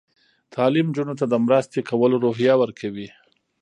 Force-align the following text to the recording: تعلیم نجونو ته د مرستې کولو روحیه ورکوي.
تعلیم 0.55 0.87
نجونو 0.91 1.13
ته 1.19 1.25
د 1.29 1.33
مرستې 1.45 1.79
کولو 1.89 2.15
روحیه 2.25 2.53
ورکوي. 2.61 3.07